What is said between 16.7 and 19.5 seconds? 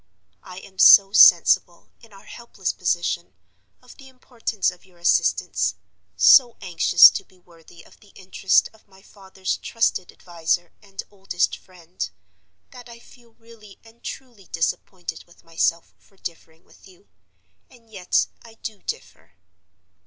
you—and yet I do differ.